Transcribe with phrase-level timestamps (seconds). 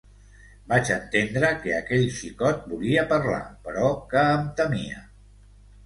[0.71, 5.09] Vaig entendre que aquell xicot volia parlar però que em temia.